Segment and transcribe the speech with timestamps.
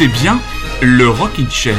[0.00, 0.40] Écoutez bien
[0.80, 1.76] le Rockin' Chair.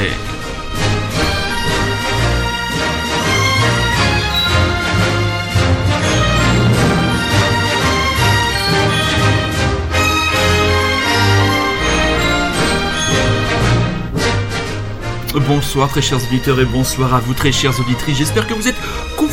[15.47, 18.17] Bonsoir très chers auditeurs et bonsoir à vous très chers auditrices.
[18.17, 18.77] J'espère que vous êtes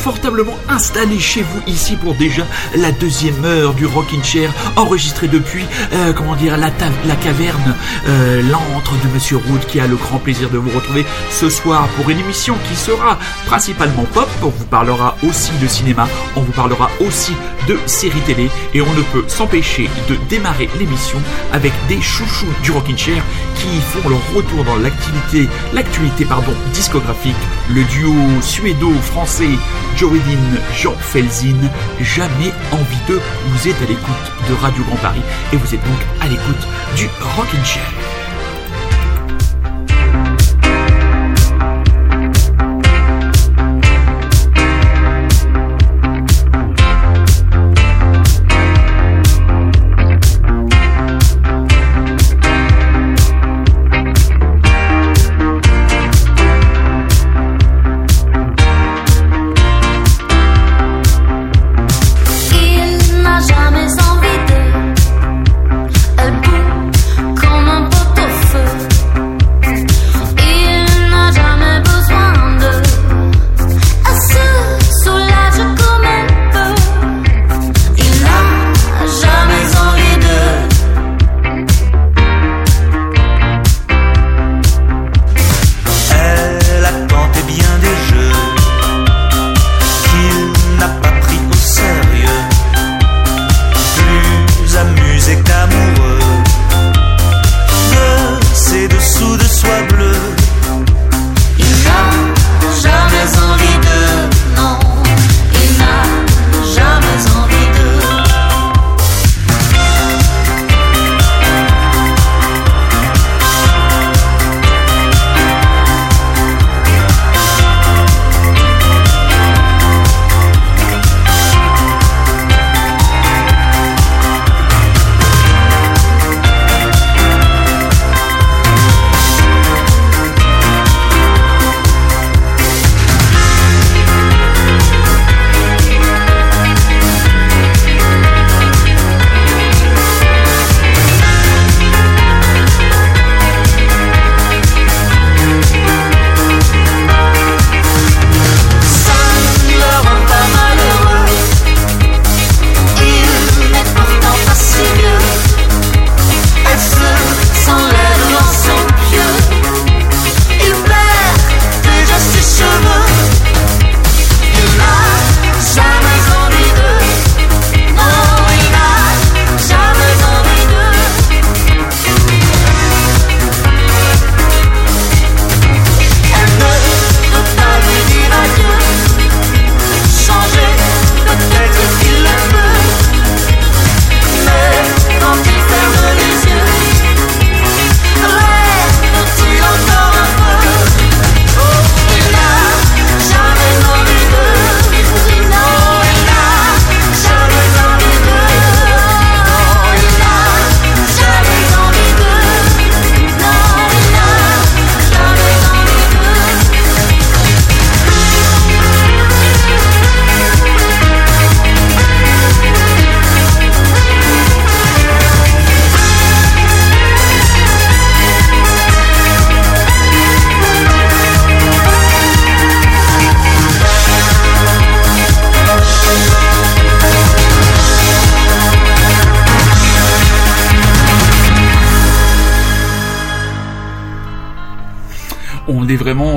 [0.09, 2.43] confortablement installés chez vous ici pour déjà
[2.75, 5.63] la deuxième heure du Rockin' Chair enregistrée depuis,
[5.93, 7.75] euh, comment dire, la, caverne,
[8.07, 11.87] euh, l'antre de Monsieur Rood qui a le grand plaisir de vous retrouver ce soir
[11.89, 14.27] pour une émission qui sera principalement pop.
[14.41, 17.33] On vous parlera aussi de cinéma, on vous parlera aussi
[17.67, 21.19] de séries télé et on ne peut s'empêcher de démarrer l'émission
[21.51, 23.23] avec des chouchous du Rockin' Chair
[23.55, 27.35] qui font leur retour dans l'activité, l'actualité pardon, discographique,
[27.69, 29.49] le duo suédo-français
[29.97, 30.11] Joe
[30.75, 35.21] Jean Felzin, jamais envie de vous êtes à l'écoute de Radio Grand Paris
[35.53, 38.18] et vous êtes donc à l'écoute du Rockin' Chair.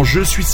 [0.04, 0.44] Je suis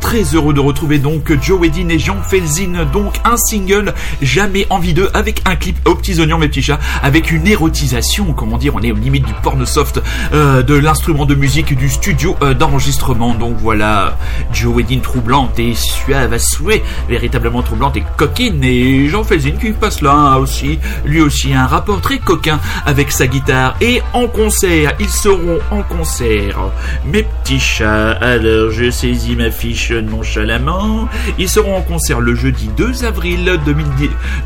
[0.00, 3.92] très heureux de retrouver donc Joe Edin et Jean Felzin, donc un single
[4.22, 8.32] jamais envie d'eux avec un clip aux petits oignons mes petits chats, avec une érotisation,
[8.32, 10.00] comment dire, on est au limite du porno soft
[10.32, 13.34] euh, de l'instrument de musique du studio euh, d'enregistrement.
[13.34, 14.16] Donc voilà,
[14.52, 18.62] Joe Edin troublante et suave à souhait, véritablement troublante et coquine.
[18.64, 23.26] Et Jean Felzin qui passe là aussi, lui aussi un rapport très coquin avec sa
[23.26, 23.76] guitare.
[23.80, 26.58] Et en concert, ils seront en concert,
[27.04, 28.12] mes petits chats.
[28.12, 31.08] Alors je saisis ma fiche nonchalamment.
[31.38, 33.58] Ils seront en concert le jeudi 2 avril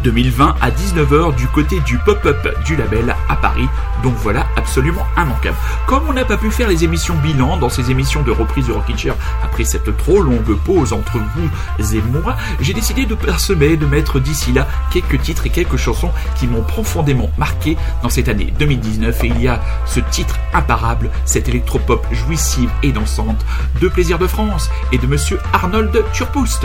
[0.04, 3.68] 2020 à 19h du côté du pop-up du label à Paris.
[4.02, 5.56] Donc voilà, absolument immanquable.
[5.86, 8.72] Comme on n'a pas pu faire les émissions bilan dans ces émissions de reprise de
[8.72, 11.48] Rockin' Chair après cette trop longue pause entre vous
[11.94, 16.10] et moi, j'ai décidé de parsemer, de mettre d'ici là quelques titres et quelques chansons
[16.38, 19.24] qui m'ont profondément marqué dans cette année 2019.
[19.24, 23.44] Et il y a ce titre imparable, cette électropop jouissive et dansante
[23.80, 26.64] de Plaisir de France et de Monsieur Arnold Turpoust.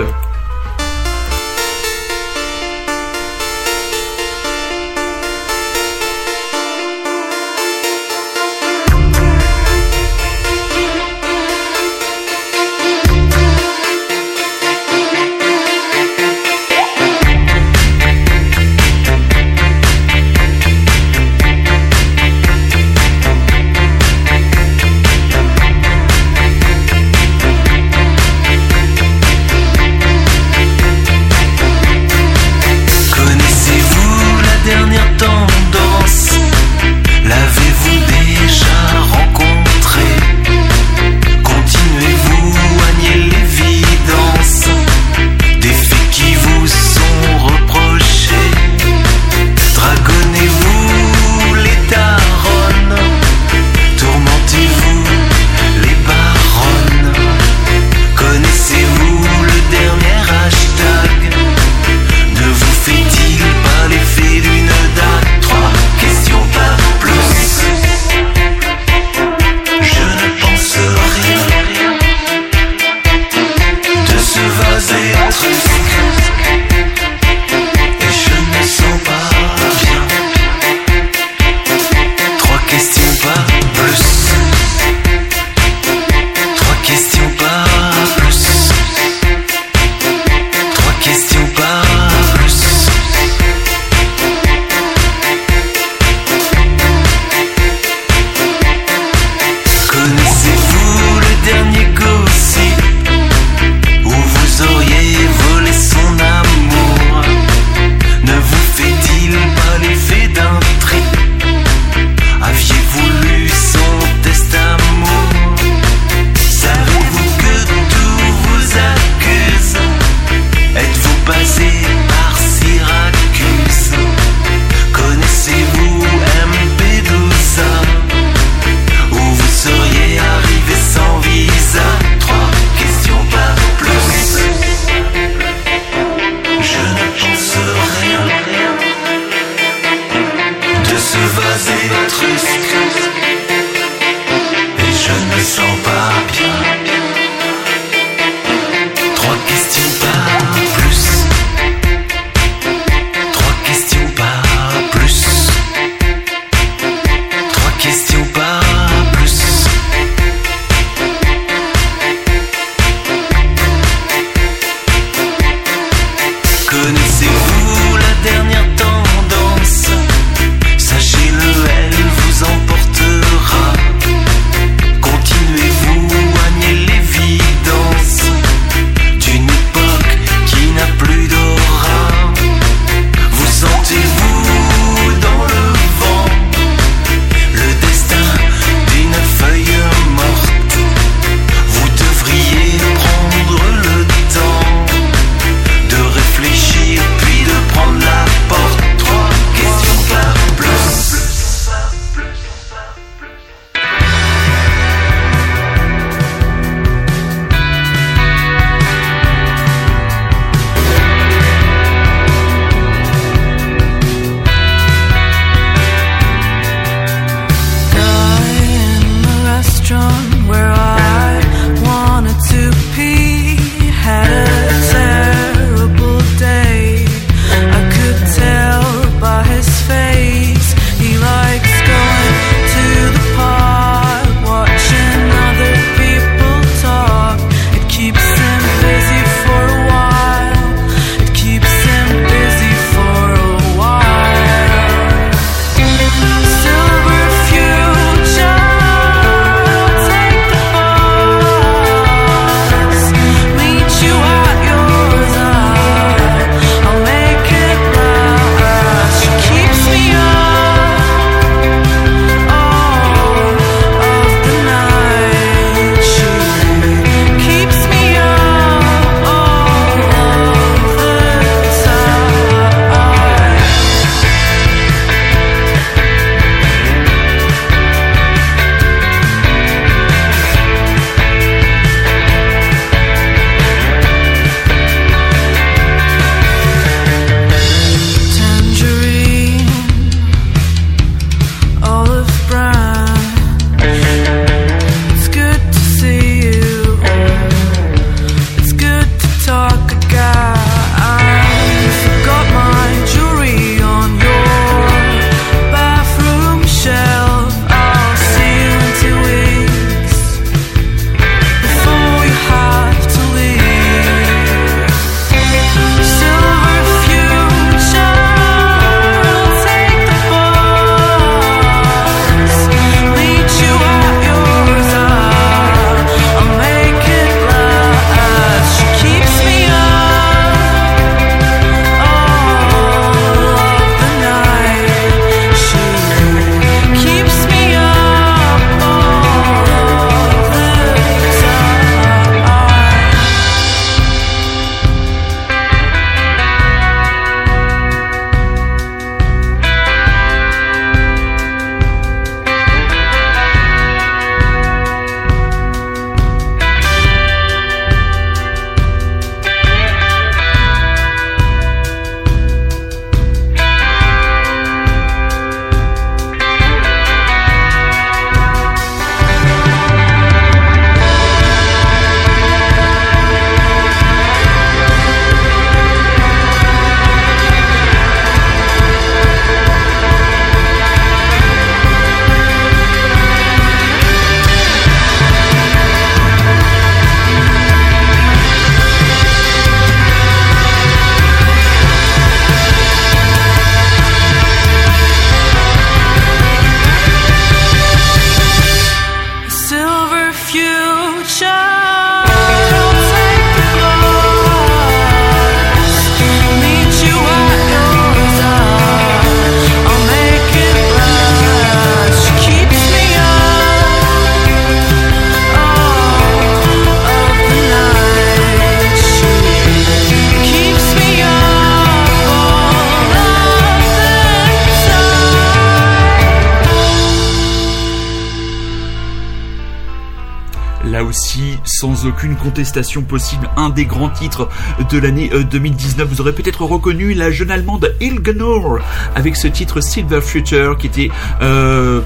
[433.07, 434.47] Possible, un des grands titres
[434.91, 436.07] de l'année 2019.
[436.07, 438.79] Vous aurez peut-être reconnu la jeune allemande Ilgenor
[439.15, 441.09] avec ce titre Silver Future qui était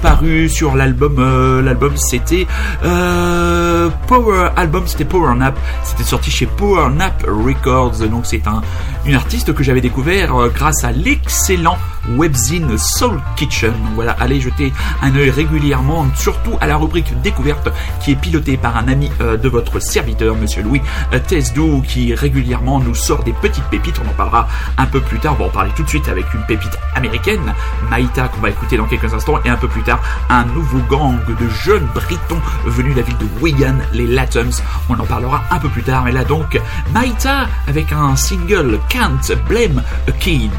[0.02, 1.62] paru sur l'album.
[1.64, 2.46] l'album c'était
[4.06, 5.58] Power Album, c'était Power Nap.
[5.84, 8.06] C'était sorti chez Power Nap Records.
[8.08, 8.62] Donc c'est un
[9.06, 11.78] une artiste que j'avais découvert grâce à l'excellent
[12.16, 13.74] webzine Soul Kitchen.
[13.94, 17.68] Voilà, allez jeter un œil régulièrement, surtout à la rubrique découverte
[18.00, 22.14] qui est pilotée par un ami euh, de votre serviteur, Monsieur Louis euh, Tesdou, qui
[22.14, 24.00] régulièrement nous sort des petites pépites.
[24.04, 25.36] On en parlera un peu plus tard.
[25.38, 27.54] On va en parler tout de suite avec une pépite américaine,
[27.90, 30.00] Maïta, qu'on va écouter dans quelques instants, et un peu plus tard,
[30.30, 34.52] un nouveau gang de jeunes Britons venus de la ville de Wigan, les Latums.
[34.88, 36.60] On en parlera un peu plus tard, mais là donc,
[36.92, 40.50] Maïta avec un single Can't Blame a Kid.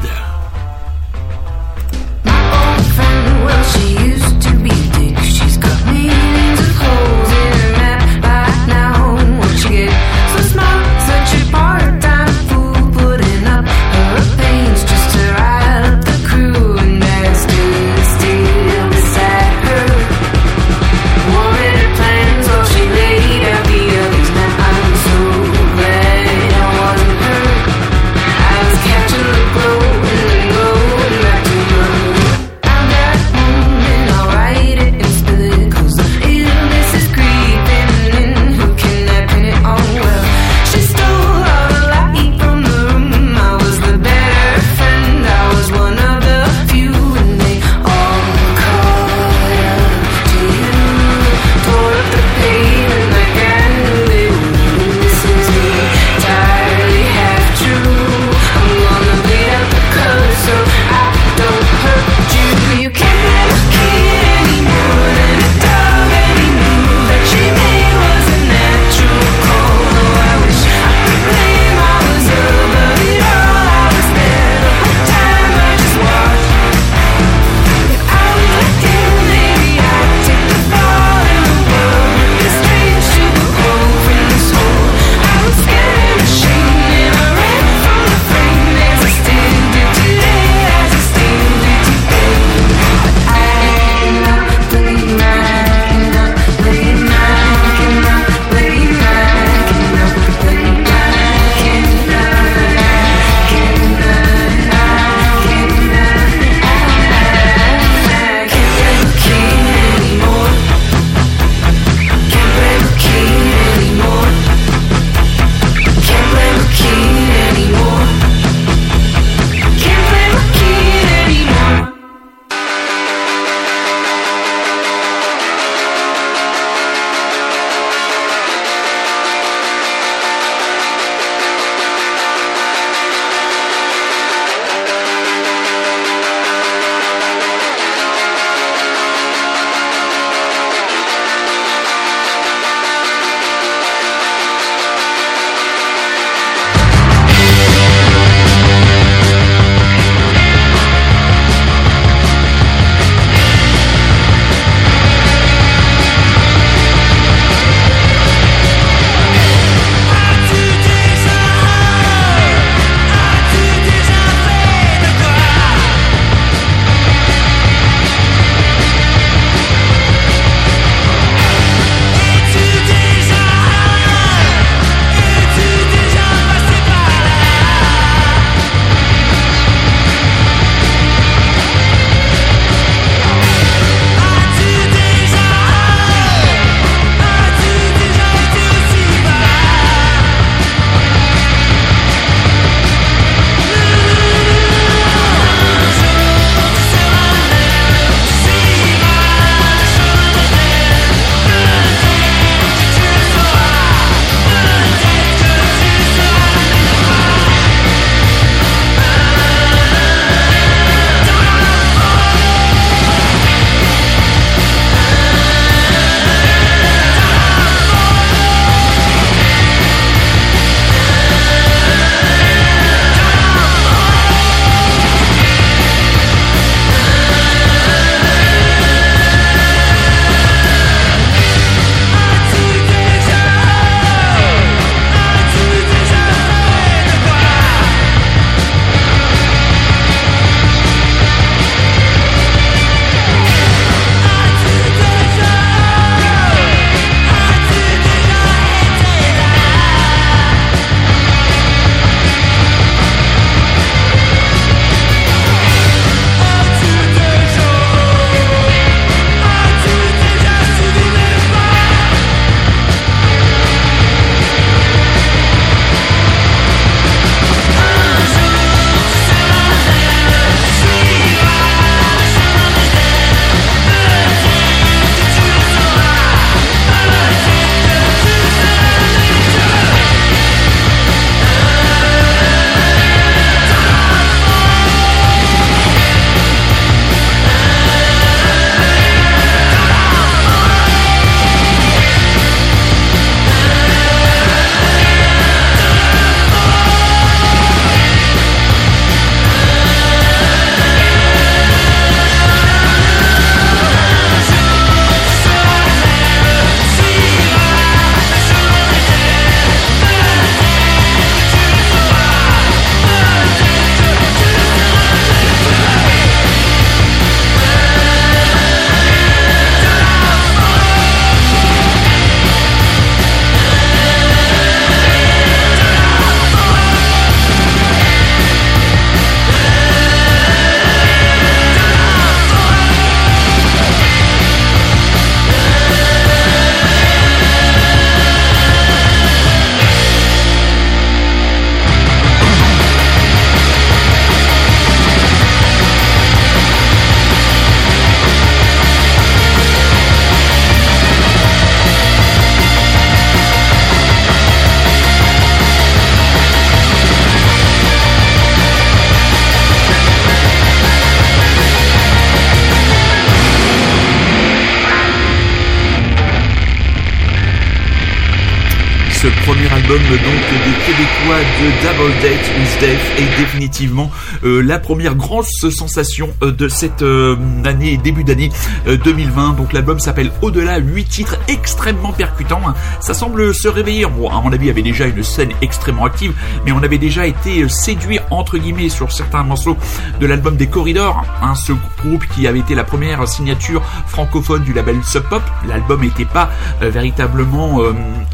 [370.06, 374.10] Donc des Québécois de Double Date with Dave est définitivement
[374.42, 378.50] la première grosse sensation euh, de cette euh, année, début d'année
[378.86, 379.54] 2020.
[379.54, 382.60] Donc l'album s'appelle Au-delà, 8 titres extrêmement percutants.
[383.00, 384.06] Ça semble se réveiller.
[384.06, 386.32] Bon, à mon avis, il avait déjà une scène extrêmement active,
[386.64, 389.76] mais on avait déjà été séduit entre guillemets sur certains morceaux
[390.20, 391.72] de l'album des Corridors, hein, ce
[392.02, 395.42] groupe qui avait été la première signature francophone du label Sub Pop.
[395.66, 397.80] L'album n'était pas véritablement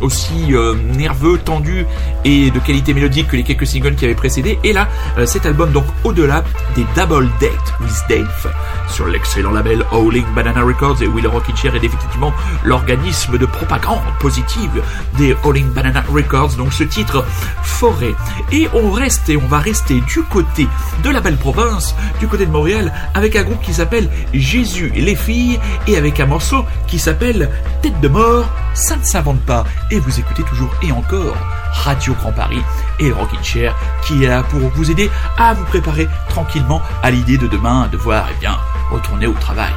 [0.01, 0.55] aussi
[0.97, 1.87] nerveux, tendu
[2.25, 4.59] et de qualité mélodique que les quelques singles qui avaient précédé.
[4.64, 4.88] Et là,
[5.19, 8.53] euh, cet album donc au-delà des Double Date with Dave
[8.89, 12.33] sur l'excellent label Howling Banana Records et Will Rockin' Chair est effectivement
[12.65, 14.83] l'organisme de propagande positive
[15.17, 16.55] des Howling Banana Records.
[16.57, 17.25] Donc ce titre
[17.63, 18.15] Forêt.
[18.53, 20.69] Et on reste et on va rester du côté
[21.03, 25.17] de la belle province, du côté de Montréal, avec un groupe qui s'appelle Jésus les
[25.17, 27.51] filles et avec un morceau qui s'appelle
[27.83, 29.65] Tête de mort, ça ne s'invente pas.
[29.91, 31.37] Et vous écoutez toujours et encore
[31.73, 32.63] Radio Grand Paris
[33.01, 37.39] et Rockin' Chair qui est là pour vous aider à vous préparer tranquillement à l'idée
[37.39, 38.59] de demain devoir eh bien,
[38.91, 39.73] retourner au travail.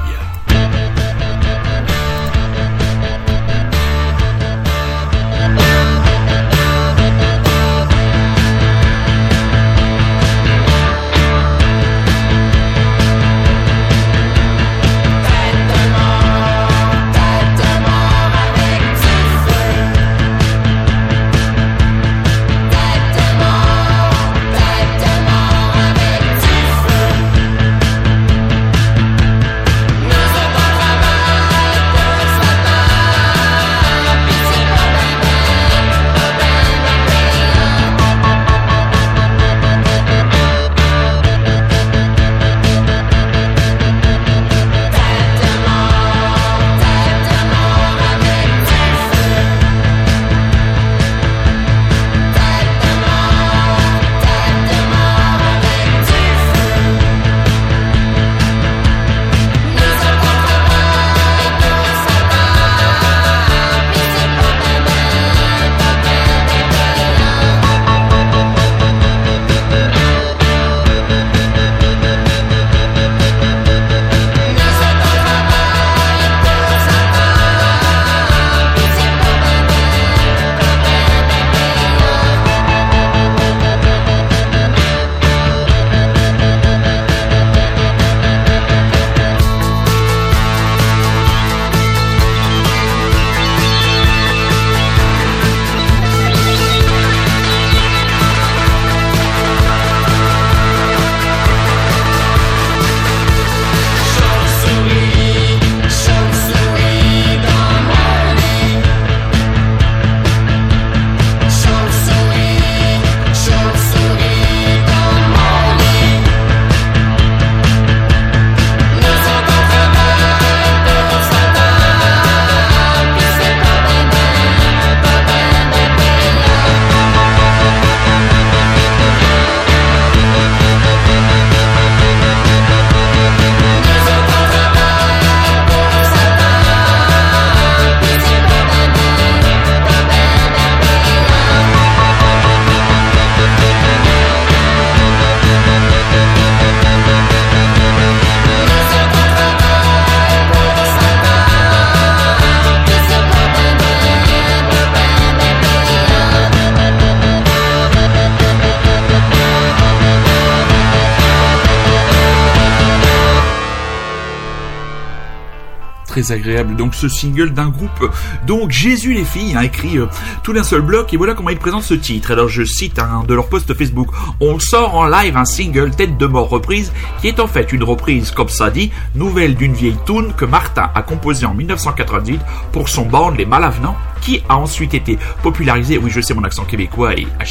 [166.31, 166.75] Agréable.
[166.75, 168.11] Donc ce single d'un groupe,
[168.45, 170.07] donc Jésus les filles, a écrit euh,
[170.43, 172.31] tout d'un seul bloc et voilà comment ils présentent ce titre.
[172.31, 174.09] Alors je cite un de leur post Facebook.
[174.39, 177.83] On sort en live un single tête de mort reprise qui est en fait une
[177.83, 182.89] reprise, comme ça dit, nouvelle d'une vieille tune que Martin a composée en 1998 pour
[182.89, 187.15] son band Les Malavenants qui a ensuite été popularisé, oui je sais mon accent québécois
[187.15, 187.45] est à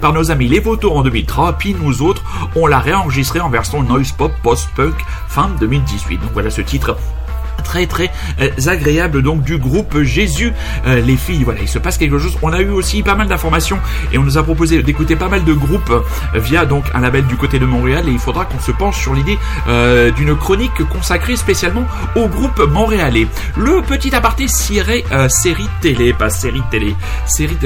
[0.00, 2.22] par nos amis les Vautours en 2003, puis nous autres,
[2.54, 4.94] on l'a réenregistré en version noise pop post-punk
[5.28, 6.18] fin 2018.
[6.18, 6.96] Donc voilà ce titre
[7.62, 10.52] très très euh, agréable donc du groupe Jésus
[10.86, 11.44] euh, les filles.
[11.44, 12.36] Voilà il se passe quelque chose.
[12.42, 13.78] On a eu aussi pas mal d'informations
[14.12, 17.26] et on nous a proposé d'écouter pas mal de groupes euh, via donc un label
[17.26, 19.38] du côté de Montréal et il faudra qu'on se penche sur l'idée
[20.16, 23.26] d'une chronique consacrée spécialement au groupe montréalais.
[23.56, 25.04] Le petit aparté série
[25.80, 26.94] télé pas série télé
[27.26, 27.56] série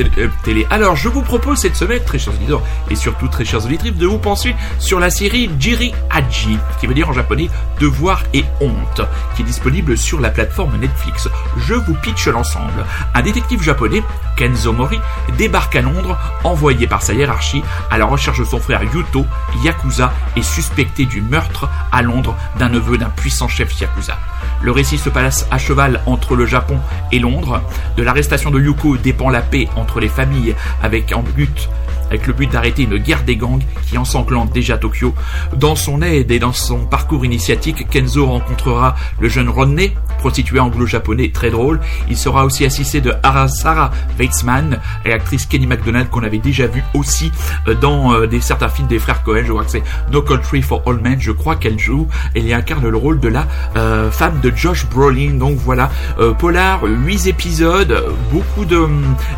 [0.42, 3.74] télé alors je vous propose cette semaine très chers auditeurs et surtout très chers auditeurs
[3.92, 7.48] de vous penser sur la série Jiri Haji qui veut dire en japonais
[7.80, 9.02] devoir et honte
[9.34, 11.28] qui est disponible sur la plateforme Netflix.
[11.58, 12.84] Je vous pitch l'ensemble.
[13.14, 14.02] Un détective japonais,
[14.36, 14.98] Kenzo Mori,
[15.36, 19.26] débarque à Londres, envoyé par sa hiérarchie à la recherche de son frère Yuto,
[19.62, 24.16] Yakuza, et suspecté du meurtre à Londres d'un neveu d'un puissant chef Yakuza.
[24.62, 26.78] Le récit se passe à cheval entre le Japon
[27.12, 27.60] et Londres.
[27.96, 31.68] De l'arrestation de Yuko dépend la paix entre les familles avec en but
[32.08, 35.14] avec le but d'arrêter une guerre des gangs qui ensanglante déjà Tokyo.
[35.56, 41.30] Dans son aide et dans son parcours initiatique, Kenzo rencontrera le jeune Rodney, prostituée anglo-japonais
[41.32, 41.80] très drôle.
[42.08, 43.12] Il sera aussi assisté de
[43.48, 47.32] Sarah Weitzman et l'actrice Kenny McDonald qu'on avait déjà vu aussi
[47.68, 49.42] euh, dans euh, des, certains films des frères Cohen.
[49.44, 51.20] Je crois que c'est No Country for All Men.
[51.20, 52.08] Je crois qu'elle joue.
[52.34, 55.34] Elle y incarne le rôle de la euh, femme de Josh Brolin.
[55.34, 55.90] Donc voilà,
[56.38, 58.86] Polar, 8 épisodes, beaucoup de,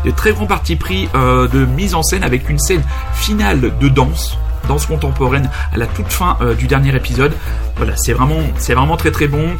[0.05, 2.83] de très grands partis pris de mise en scène avec une scène
[3.15, 7.33] finale de danse danse contemporaine à la toute fin euh, du dernier épisode.
[7.77, 9.57] Voilà, c'est vraiment, c'est vraiment très très bon.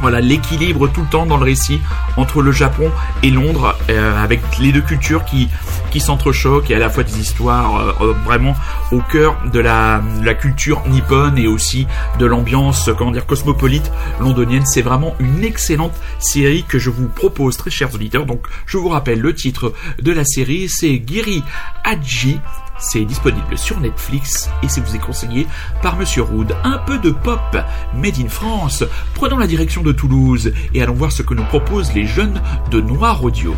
[0.00, 1.80] Voilà l'équilibre tout le temps dans le récit
[2.16, 2.90] entre le Japon
[3.22, 5.48] et Londres, euh, avec les deux cultures qui
[5.90, 8.56] qui s'entrechoquent et à la fois des histoires euh, vraiment
[8.90, 11.86] au cœur de la, la culture nippone et aussi
[12.18, 14.66] de l'ambiance comment dire cosmopolite londonienne.
[14.66, 18.26] C'est vraiment une excellente série que je vous propose, très chers auditeurs.
[18.26, 21.42] Donc je vous rappelle le titre de la série, c'est Giri
[21.84, 22.40] Haji
[22.78, 25.46] c'est disponible sur Netflix et c'est vous est conseillé
[25.82, 26.54] par Monsieur Rood.
[26.64, 27.56] Un peu de pop
[27.94, 28.84] made in France.
[29.14, 32.80] Prenons la direction de Toulouse et allons voir ce que nous proposent les jeunes de
[32.80, 33.54] Noir Audio.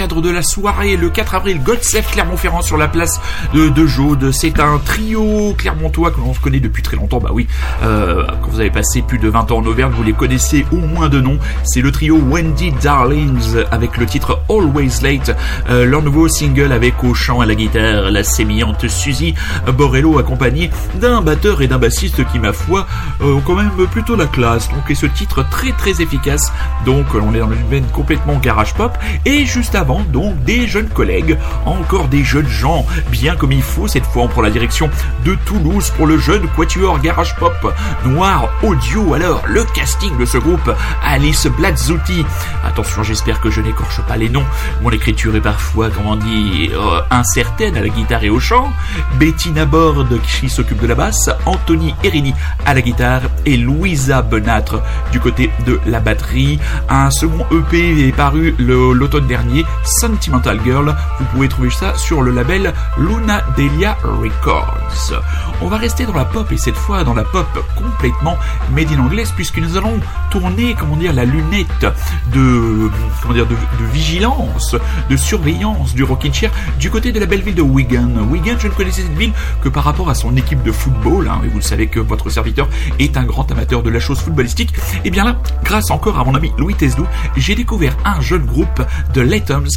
[0.00, 3.20] Cadre de la soirée le 4 avril Goldsef Clermont-Ferrand sur la place
[3.52, 4.30] de, de Jaude.
[4.32, 7.18] C'est un trio clermontois que l'on se connaît depuis très longtemps.
[7.18, 7.46] Bah oui,
[7.82, 10.76] euh, quand vous avez passé plus de 20 ans en Auvergne, vous les connaissez au
[10.76, 11.38] moins de nom.
[11.64, 15.36] C'est le trio Wendy Darlings avec le titre Always Late.
[15.68, 19.34] Euh, leur nouveau single avec au chant à la guitare la sémillante Suzy
[19.66, 22.86] Borello accompagnée d'un batteur et d'un bassiste qui, ma foi,
[23.20, 24.70] euh, ont quand même plutôt la classe.
[24.70, 26.50] Donc, et ce titre très très efficace.
[26.86, 28.96] Donc, on est dans une veine complètement garage pop.
[29.26, 33.88] Et juste avant, donc, des jeunes collègues, encore des jeunes gens, bien comme il faut.
[33.88, 34.88] Cette fois, on prend la direction
[35.24, 37.74] de Toulouse pour le jeune quatuor garage pop
[38.04, 39.14] noir audio.
[39.14, 40.70] Alors, le casting de ce groupe,
[41.04, 42.24] Alice Blazzuti.
[42.64, 44.44] Attention, j'espère que je n'écorche pas les noms.
[44.82, 48.72] Mon écriture est parfois, comment dire, euh, incertaine à la guitare et au chant.
[49.18, 50.06] Bettina Bord
[50.40, 55.50] qui s'occupe de la basse, Anthony Erini à la guitare et Louisa Benâtre du côté
[55.66, 56.58] de la batterie.
[56.88, 60.94] Un second EP est paru l'automne dernier, Sentimental Girl.
[61.18, 65.20] Vous pouvez trouver ça sur le label Luna Delia Records.
[65.62, 68.36] On va rester dans la pop et cette fois dans la pop complètement
[68.74, 71.86] made in anglaise puisque nous allons tourner, comment dire, la lunette
[72.32, 73.56] de, comment dire, de,
[73.92, 74.76] vigilance,
[75.08, 78.10] de surveillance du Rockin' Chair du côté de la belle ville de Wigan.
[78.30, 81.40] Wigan, je ne connaissais cette ville que par rapport à son équipe de football, hein,
[81.44, 84.72] et vous le savez que votre serviteur est un grand amateur de la chose footballistique.
[85.04, 87.06] Et bien là, grâce encore à mon ami Louis Tesdou,
[87.36, 88.82] j'ai découvert un jeune groupe
[89.14, 89.20] de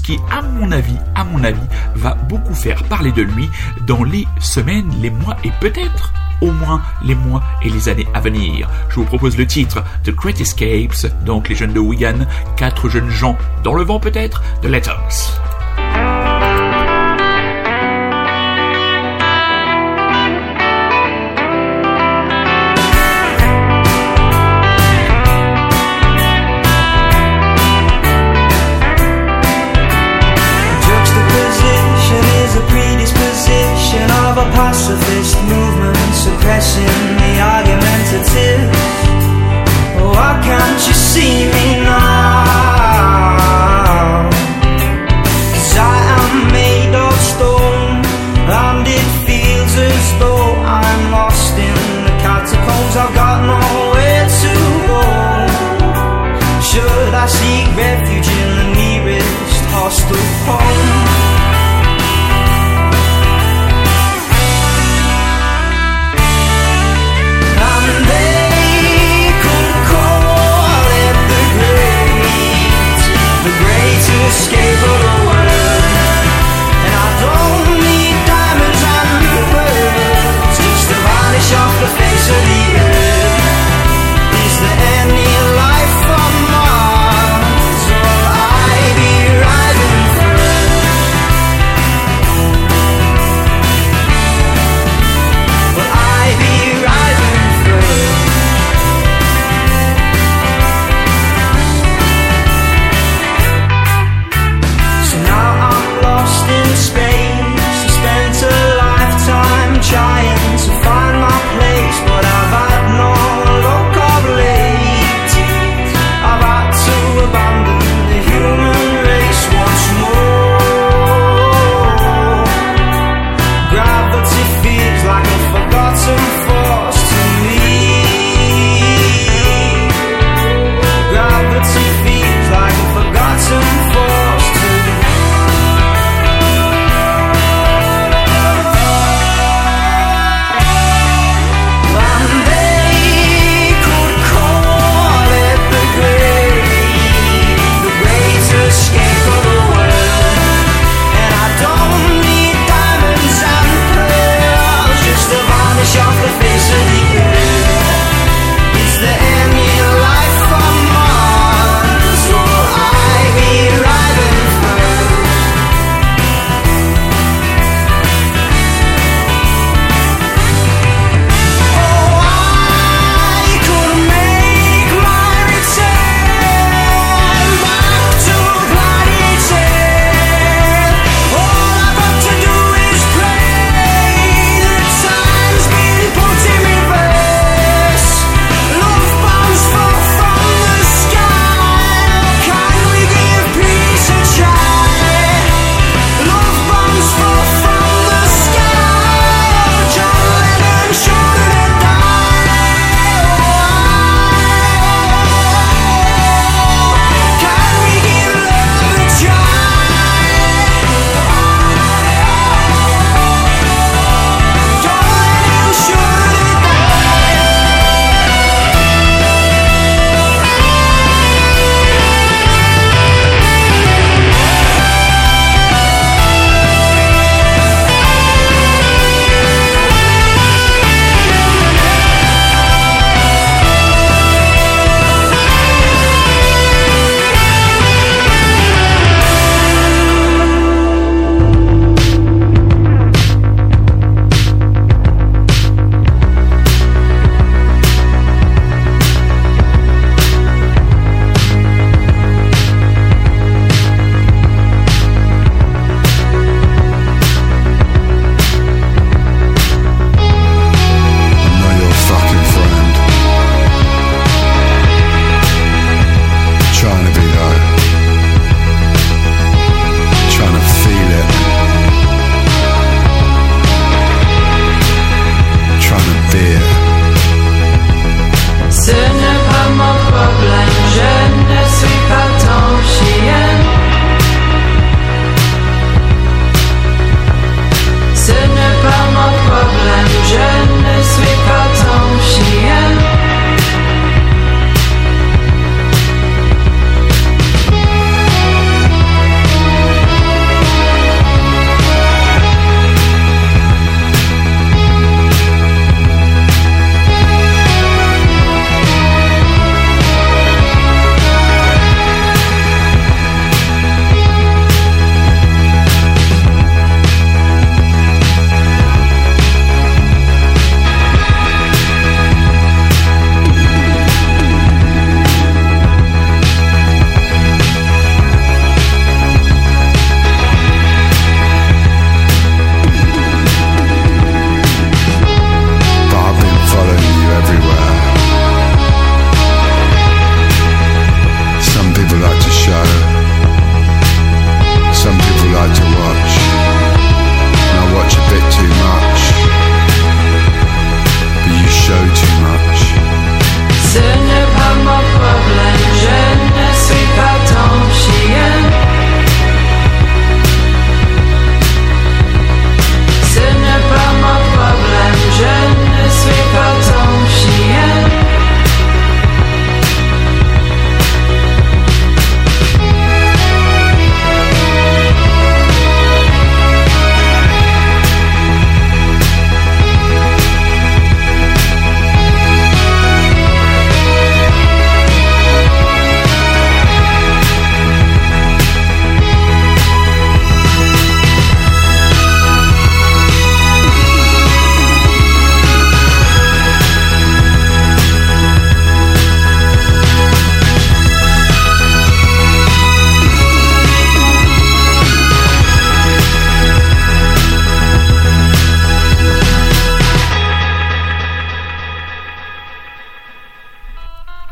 [0.03, 1.59] Qui, à mon avis, à mon avis,
[1.95, 3.49] va beaucoup faire parler de lui
[3.87, 8.19] dans les semaines, les mois et peut-être au moins les mois et les années à
[8.19, 8.69] venir.
[8.89, 12.25] Je vous propose le titre The Great Escapes, donc les jeunes de Wigan,
[12.57, 15.52] quatre jeunes gens dans le vent peut-être, de Latums.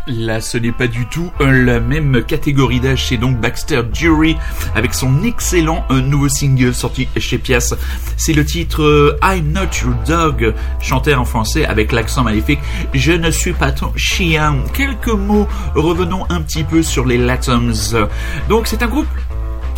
[0.07, 3.07] Là, ce n'est pas du tout la même catégorie d'âge.
[3.07, 4.35] C'est donc Baxter Jury
[4.75, 7.75] avec son excellent nouveau single sorti chez Pias.
[8.17, 12.59] C'est le titre euh, I'm Not Your Dog, chanté en français avec l'accent maléfique.
[12.93, 14.57] Je ne suis pas ton chien.
[14.73, 15.47] Quelques mots.
[15.75, 17.73] Revenons un petit peu sur les Latums.
[18.49, 19.07] Donc, c'est un groupe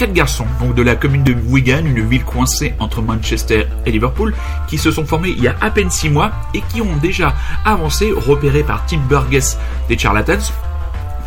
[0.03, 4.35] quatre garçons, donc de la commune de Wigan, une ville coincée entre Manchester et Liverpool,
[4.67, 7.33] qui se sont formés il y a à peine six mois et qui ont déjà
[7.63, 10.43] avancé, repérés par Tim Burgess des Charlatans.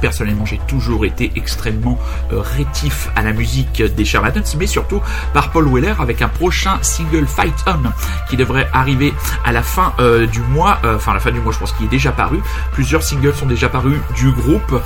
[0.07, 1.99] Personnellement, j'ai toujours été extrêmement
[2.33, 5.03] euh, rétif à la musique des Charlatans, mais surtout
[5.35, 7.91] par Paul Weller avec un prochain single Fight On
[8.31, 9.13] qui devrait arriver
[9.45, 11.87] à la fin euh, du mois, euh, enfin la fin du mois, je pense qu'il
[11.87, 12.39] est déjà paru.
[12.71, 14.81] Plusieurs singles sont déjà parus du groupe.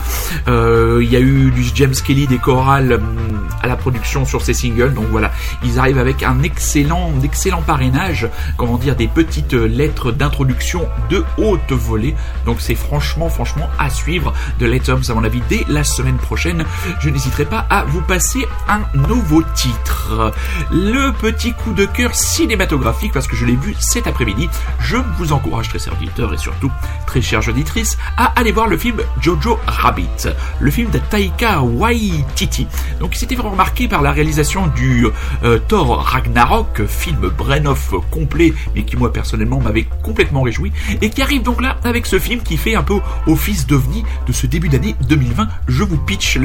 [0.46, 4.54] Il y a eu du James Kelly des chorales hum, à la production sur ces
[4.54, 10.12] singles, donc voilà, ils arrivent avec un excellent, excellent parrainage, comment dire, des petites lettres
[10.12, 12.14] d'introduction de haute volée.
[12.46, 16.16] Donc c'est franchement, franchement à suivre de Let Homes, à mon avis, dès la semaine
[16.16, 16.64] prochaine.
[17.00, 20.32] Je n'hésiterai pas à vous passer un nouveau titre.
[20.70, 24.48] Le petit coup de cœur cinématographique, parce que je l'ai vu cet après-midi.
[24.80, 26.70] Je vous encourage, très chers auditeurs et surtout
[27.06, 32.66] très chères auditrices, à aller voir le film Jojo Rabbit, le film de Taika Waititi.
[32.98, 35.06] Donc, s'était vraiment marqué par la réalisation du
[35.42, 41.22] euh, Thor Ragnarok, film brain-off complet, mais qui moi personnellement m'avait complètement réjoui, et qui
[41.22, 44.68] arrive donc là avec ce film qui fait un peu office d'ovni de ce début
[44.68, 45.48] d'année 2020.
[45.68, 46.38] Je vous pitch,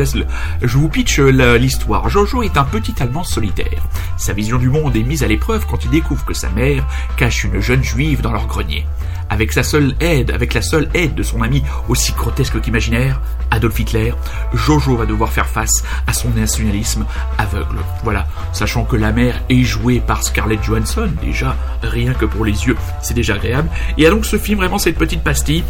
[0.62, 2.10] je vous pitch la- l'histoire.
[2.10, 3.84] Jojo est un petit Allemand solitaire.
[4.18, 6.86] Sa vision du monde est mise à l'épreuve quand il découvre que sa mère
[7.18, 8.86] cache une jeune juive dans leur grenier.
[9.30, 13.20] Avec sa seule aide, avec la seule aide de son ami aussi grotesque qu'imaginaire,
[13.50, 14.14] Adolf Hitler,
[14.54, 17.06] Jojo va devoir faire face à son nationalisme
[17.40, 17.80] aveugle.
[18.04, 22.68] Voilà, sachant que la mère est jouée par Scarlett Johansson, déjà, rien que pour les
[22.68, 23.70] yeux, c'est déjà agréable.
[23.98, 25.64] Y a donc ce film, vraiment cette petite pastille,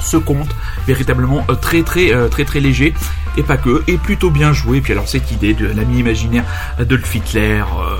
[0.00, 0.54] ce conte
[0.86, 2.94] véritablement euh, très très euh, très très léger
[3.36, 4.80] et pas que et plutôt bien joué.
[4.80, 6.44] Puis alors cette idée de l'ami imaginaire
[6.78, 7.96] Adolf Hitler euh,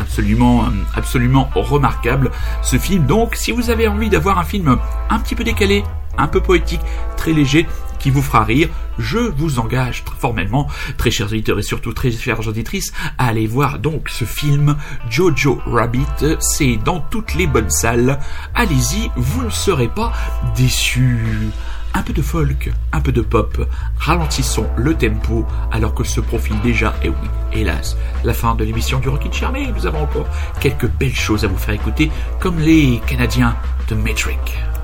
[0.00, 2.30] absolument absolument remarquable.
[2.62, 4.78] Ce film donc si vous avez envie d'avoir un film
[5.10, 5.84] un petit peu décalé
[6.18, 6.80] un peu poétique
[7.16, 7.66] très léger
[7.98, 8.68] qui vous fera rire,
[8.98, 13.78] je vous engage formellement, très chers auditeurs et surtout très chères auditrices, à aller voir
[13.78, 14.76] donc ce film
[15.10, 16.38] Jojo Rabbit.
[16.40, 18.18] C'est dans toutes les bonnes salles.
[18.54, 20.12] Allez-y, vous ne serez pas
[20.56, 21.50] déçus.
[21.94, 23.66] Un peu de folk, un peu de pop.
[23.98, 28.98] Ralentissons le tempo alors que se profile déjà, et oui, hélas, la fin de l'émission
[28.98, 30.26] du Rocket Chair, mais nous avons encore
[30.60, 33.56] quelques belles choses à vous faire écouter, comme les Canadiens
[33.88, 34.75] de Metric.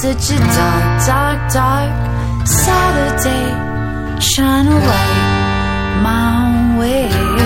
[0.00, 4.20] Such a dark, dark, dark Saturday.
[4.20, 7.41] Shine a light my way.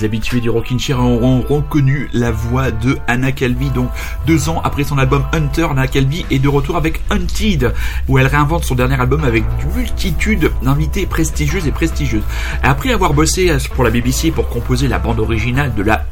[0.00, 3.68] Les habitués du Rockin' Chair auront reconnu la voix de Anna Calvi.
[3.68, 3.90] Donc,
[4.26, 7.74] deux ans après son album Hunter, Anna Calvi est de retour avec Hunted,
[8.08, 12.22] où elle réinvente son dernier album avec une multitude d'invités prestigieuses et prestigieuses.
[12.62, 16.06] Après avoir bossé pour la BBC pour composer la bande originale de la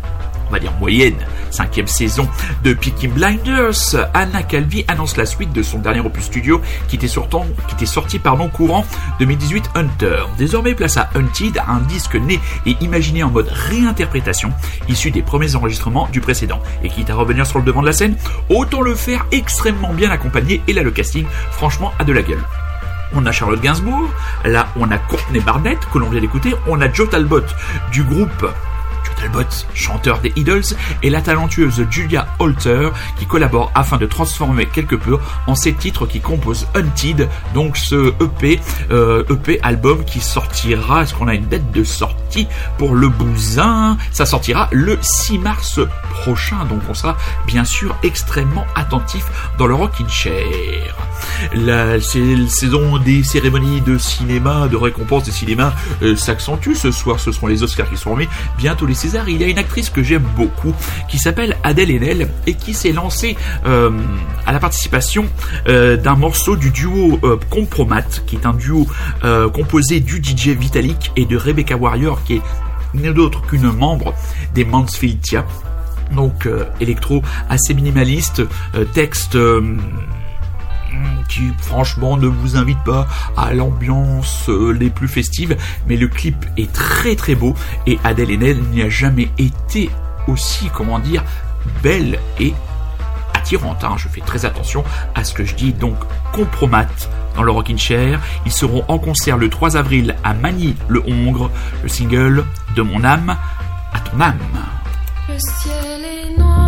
[0.49, 1.17] on va dire moyenne,
[1.51, 2.29] cinquième saison
[2.65, 7.09] de Peaky Blinders, Anna Calvi annonce la suite de son dernier opus studio qui était,
[7.09, 8.85] sortant, qui était sorti pardon, courant
[9.19, 10.25] 2018 Hunter.
[10.37, 14.53] Désormais place à Hunted, un disque né et imaginé en mode réinterprétation,
[14.89, 16.61] issu des premiers enregistrements du précédent.
[16.83, 18.17] Et quitte à revenir sur le devant de la scène,
[18.49, 22.43] autant le faire extrêmement bien accompagné et là le casting franchement a de la gueule.
[23.15, 24.09] on a Charlotte Gainsbourg,
[24.45, 27.43] là on a Courtney Barnett que l'on vient d'écouter, on a Joe Talbot
[27.93, 28.47] du groupe
[29.19, 30.63] Talbot, chanteur des Idols,
[31.03, 36.07] et la talentueuse Julia Holter qui collabore afin de transformer quelque peu en ces titres
[36.07, 38.61] qui composent Hunted, donc ce EP,
[38.91, 42.47] euh, EP album qui sortira, est-ce qu'on a une date de sortie
[42.77, 43.97] pour le bousin?
[44.13, 45.81] Ça sortira le 6 mars
[46.23, 47.17] prochain, donc on sera
[47.47, 49.25] bien sûr extrêmement attentif
[49.59, 50.97] dans le Rockin' Chair.
[51.55, 57.21] La saison des cérémonies de cinéma, de récompenses de cinéma euh, s'accentue ce soir.
[57.21, 58.95] Ce seront les Oscars qui seront remis, bientôt les
[59.27, 60.75] Il y a une actrice que j'aime beaucoup
[61.09, 63.91] qui s'appelle Adèle Haenel et qui s'est lancée euh,
[64.45, 65.27] à la participation
[65.67, 68.87] euh, d'un morceau du duo euh, Compromat, qui est un duo
[69.55, 72.43] composé du DJ Vitalik et de Rebecca Warrior, qui est
[72.95, 74.15] n'est d'autre qu'une membre
[74.55, 75.47] des Mansfield Tia.
[76.15, 76.49] Donc
[76.81, 78.43] électro assez minimaliste,
[78.95, 79.37] texte
[81.29, 86.47] qui franchement ne vous invite pas à l'ambiance euh, les plus festives, mais le clip
[86.57, 87.55] est très très beau
[87.87, 89.91] et Adèle Haenel n'y a jamais été
[90.27, 91.23] aussi, comment dire,
[91.83, 92.55] belle et
[93.35, 93.85] attirante.
[93.85, 93.95] hein.
[93.97, 94.85] Je fais très attention
[95.15, 95.97] à ce que je dis, donc
[96.33, 96.87] compromat
[97.37, 98.21] dans le Rockin' Chair.
[98.47, 101.51] Ils seront en concert le 3 avril à Magny-le-Hongre,
[101.83, 103.37] le single de mon âme
[103.93, 104.39] à ton âme.
[105.29, 106.68] Le ciel est noir,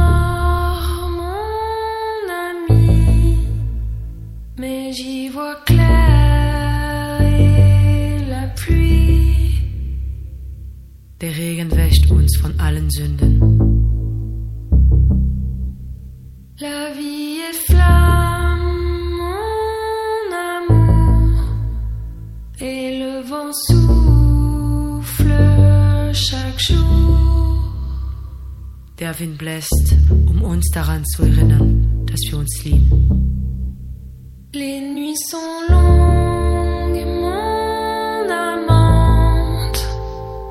[4.60, 9.54] mais j'y vois clair et la pluie.
[11.20, 13.32] Der Regen wäscht uns von allen Sünden.
[16.60, 21.38] La vie est flamme, mon amour,
[22.60, 25.40] et le vent souffle
[26.12, 27.18] chaque jour.
[28.98, 29.96] Der Wind bläst,
[30.26, 33.39] um uns daran zu erinnern, dass wir uns lieben.
[34.52, 35.36] Les nuits sont
[35.68, 39.80] longues, mon amante,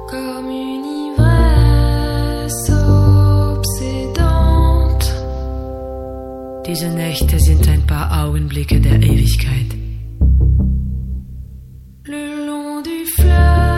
[0.10, 2.72] comme une ivresse
[3.60, 4.24] obsédante.
[6.66, 9.76] Diese Nächte sind ein paar Augenblicke der Ewigkeit.
[12.06, 13.69] Le long du fleuve,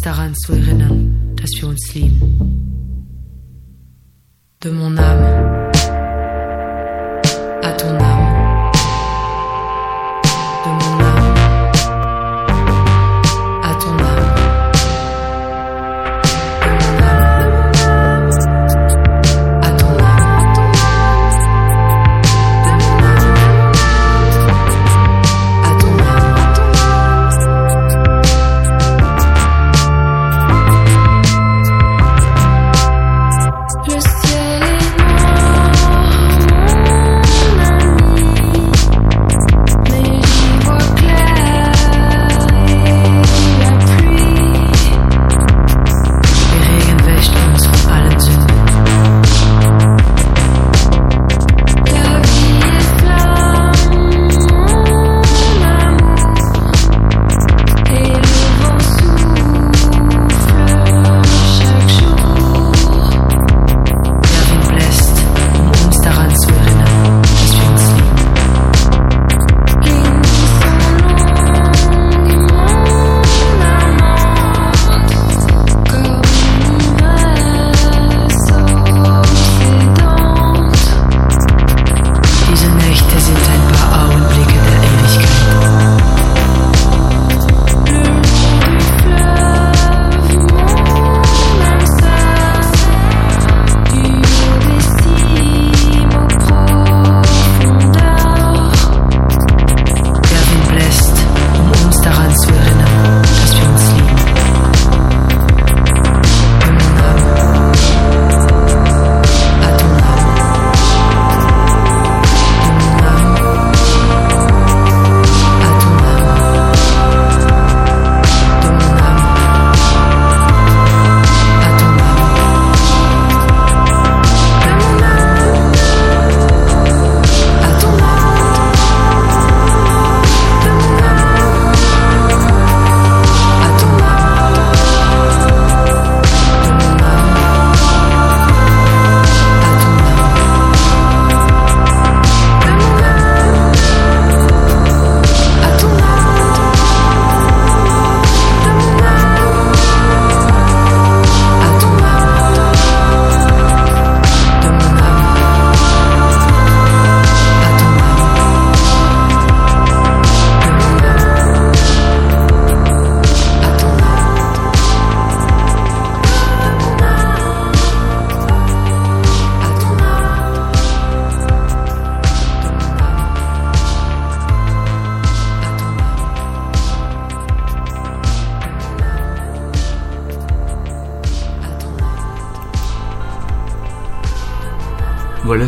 [0.00, 2.20] daran zu erinnern, dass wir uns lieben.
[4.62, 5.29] De mon âme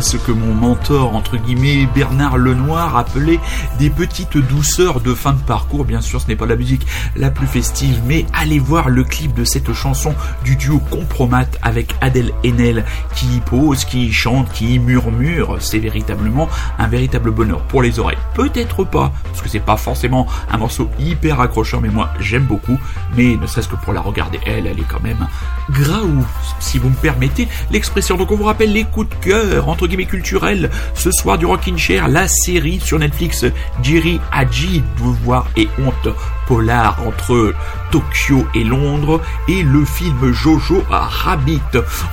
[0.03, 3.39] ce que mon mentor, entre guillemets, Bernard Lenoir, appelait
[3.79, 5.85] des petites douceurs de fin de parcours.
[5.85, 6.85] Bien sûr, ce n'est pas la musique
[7.15, 11.95] la plus festive, mais allez voir le clip de cette chanson du duo Compromat avec
[12.01, 12.83] Adèle Haenel
[13.15, 15.57] qui y pose, qui y chante, qui y murmure.
[15.59, 18.17] C'est véritablement un véritable bonheur pour les oreilles.
[18.35, 22.77] Peut-être pas, parce que c'est pas forcément un morceau hyper accrocheur, mais moi j'aime beaucoup.
[23.15, 25.27] Mais ne serait-ce que pour la regarder, elle, elle est quand même
[25.71, 26.25] graou,
[26.59, 28.17] si vous me permettez l'expression.
[28.17, 31.77] Donc on vous rappelle les coups de cœur, entre guillemets culturels, ce soir du Rockin'
[31.77, 33.45] Chair, la série sur Netflix
[33.81, 36.15] Jiri Haji, Devoir et Honte,
[36.47, 37.53] polar entre
[37.91, 41.61] Tokyo et Londres, et le film Jojo Rabbit.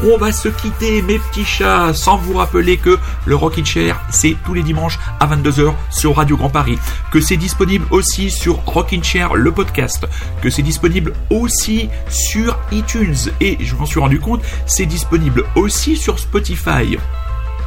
[0.05, 4.37] On va se quitter, mes petits chats, sans vous rappeler que le Rockin' Chair, c'est
[4.45, 6.79] tous les dimanches à 22h sur Radio Grand Paris,
[7.11, 10.07] que c'est disponible aussi sur Rockin' Chair, le podcast,
[10.43, 15.97] que c'est disponible aussi sur iTunes, et je m'en suis rendu compte, c'est disponible aussi
[15.97, 16.99] sur Spotify.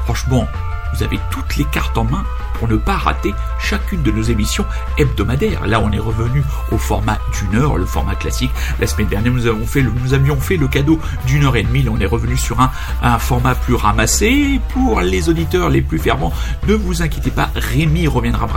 [0.06, 0.48] Franchement,
[0.94, 2.24] vous avez toutes les cartes en main
[2.64, 4.64] pour ne pas rater chacune de nos émissions
[4.98, 5.68] hebdomadaires.
[5.68, 6.42] Là, on est revenu
[6.72, 8.52] au format d'une heure, le format classique.
[8.80, 10.98] La semaine dernière, nous, avons fait le- nous avions fait le cadeau
[11.28, 11.84] d'une heure et demie.
[11.84, 12.72] Là, on est revenu sur un,
[13.20, 14.62] format plus ramassé.
[14.70, 16.32] Pour les auditeurs les plus fervents,
[16.66, 18.48] ne vous inquiétez pas, Rémi reviendra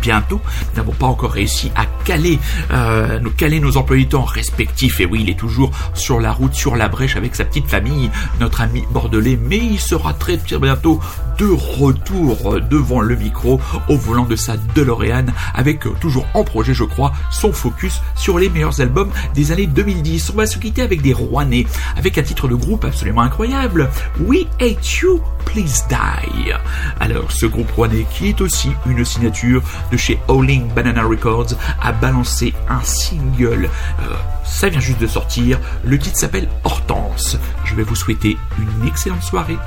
[0.00, 0.40] bientôt.
[0.70, 2.38] Nous n'avons pas encore réussi à caler,
[2.70, 5.00] euh, caler nos emplois du temps respectifs.
[5.00, 8.12] Et oui, il est toujours sur la route, sur la brèche avec sa petite famille,
[8.38, 9.36] notre ami bordelais.
[9.42, 11.00] Mais il sera très bientôt
[11.38, 13.55] de retour devant le micro
[13.88, 18.38] au volant de sa DeLorean avec euh, toujours en projet je crois son focus sur
[18.38, 20.30] les meilleurs albums des années 2010.
[20.30, 23.90] On va se quitter avec des Rouennais avec un titre de groupe absolument incroyable
[24.20, 26.52] We Hate You Please Die.
[27.00, 31.92] Alors ce groupe rouennais qui est aussi une signature de chez Howling Banana Records a
[31.92, 35.58] balancé un single euh, ça vient juste de sortir.
[35.84, 37.36] Le titre s'appelle Hortense.
[37.64, 39.58] Je vais vous souhaiter une excellente soirée,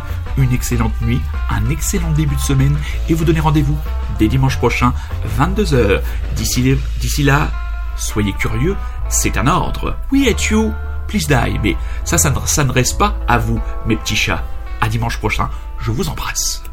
[0.41, 2.77] une excellente nuit, un excellent début de semaine
[3.07, 3.77] et vous donner rendez-vous
[4.17, 4.93] dès dimanche prochain,
[5.39, 6.01] 22h.
[6.35, 7.49] D'ici là,
[7.95, 8.75] soyez curieux,
[9.09, 9.97] c'est un ordre.
[10.11, 10.73] We hate you,
[11.07, 11.59] please die.
[11.63, 14.43] Mais ça, ça ne s'adresse pas à vous, mes petits chats.
[14.81, 16.63] À dimanche prochain, je vous embrasse.